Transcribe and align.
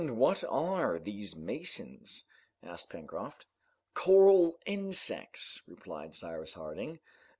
"And 0.01 0.17
what 0.17 0.43
are 0.45 0.97
these 0.97 1.35
masons?" 1.35 2.25
asked 2.63 2.89
Pencroft. 2.89 3.45
"Coral 3.93 4.57
insects," 4.65 5.61
replied 5.67 6.15
Cyrus 6.15 6.55
Harding. 6.55 6.97